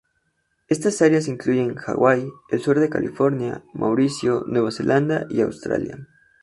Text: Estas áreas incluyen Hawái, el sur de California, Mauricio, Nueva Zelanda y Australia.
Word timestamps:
Estas 0.67 0.99
áreas 1.03 1.27
incluyen 1.27 1.75
Hawái, 1.75 2.27
el 2.49 2.59
sur 2.59 2.79
de 2.79 2.89
California, 2.89 3.63
Mauricio, 3.75 4.43
Nueva 4.47 4.71
Zelanda 4.71 5.27
y 5.29 5.41
Australia. 5.41 5.95